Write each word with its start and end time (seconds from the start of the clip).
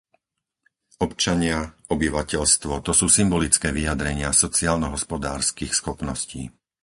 Občania, 1.07 1.59
obyvateľstvo, 1.95 2.73
to 2.81 2.89
sú 2.99 3.05
symbolické 3.17 3.67
vyjadrenia 3.77 4.29
sociálno-hospodárskych 4.43 5.71
schopností. 5.79 6.41